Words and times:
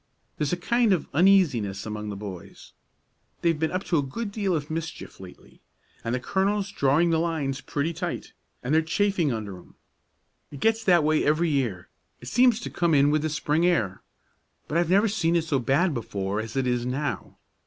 There's 0.39 0.51
a 0.51 0.57
kind 0.57 0.93
of 0.93 1.07
uneasiness 1.13 1.85
among 1.85 2.09
the 2.09 2.15
boys; 2.15 2.71
they've 3.43 3.59
been 3.59 3.71
up 3.71 3.83
to 3.83 3.99
a 3.99 4.01
good 4.01 4.31
deal 4.31 4.55
of 4.55 4.71
mischief 4.71 5.19
lately, 5.19 5.61
and 6.03 6.15
the 6.15 6.19
colonel's 6.19 6.71
drawing 6.71 7.11
the 7.11 7.19
lines 7.19 7.61
pretty 7.61 7.93
tight, 7.93 8.33
and 8.63 8.73
they're 8.73 8.81
chafing 8.81 9.31
under 9.31 9.59
'em. 9.59 9.75
It 10.49 10.59
gets 10.59 10.83
that 10.85 11.03
way 11.03 11.23
every 11.23 11.49
year, 11.49 11.87
it 12.19 12.29
seems 12.29 12.59
to 12.61 12.71
come 12.71 12.95
in 12.95 13.11
with 13.11 13.21
the 13.21 13.29
spring 13.29 13.63
air; 13.63 14.01
but 14.67 14.75
I've 14.79 14.89
never 14.89 15.07
seen 15.07 15.35
it 15.35 15.43
so 15.43 15.59
bad 15.59 15.93
before 15.93 16.39
as 16.39 16.55
it 16.57 16.65
is 16.65 16.83
now. 16.83 17.37